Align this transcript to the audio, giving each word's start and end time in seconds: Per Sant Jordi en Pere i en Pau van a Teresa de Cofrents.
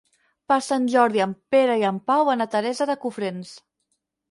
Per 0.51 0.55
Sant 0.67 0.87
Jordi 0.93 1.21
en 1.25 1.35
Pere 1.57 1.77
i 1.83 1.85
en 1.91 2.01
Pau 2.09 2.25
van 2.31 2.47
a 2.47 2.49
Teresa 2.57 2.91
de 2.95 2.99
Cofrents. 3.07 3.55